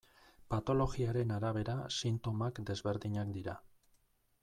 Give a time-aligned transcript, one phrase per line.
[0.53, 3.59] Patologiaren arabera sintomak desberdinak dira.